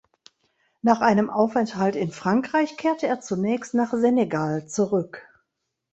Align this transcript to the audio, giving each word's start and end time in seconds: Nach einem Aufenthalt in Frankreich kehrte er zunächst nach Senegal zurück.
Nach 0.81 0.99
einem 1.01 1.29
Aufenthalt 1.29 1.95
in 1.95 2.09
Frankreich 2.09 2.75
kehrte 2.75 3.05
er 3.05 3.21
zunächst 3.21 3.75
nach 3.75 3.93
Senegal 3.93 4.67
zurück. 4.67 5.29